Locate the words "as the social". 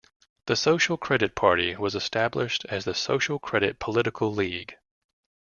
2.67-3.37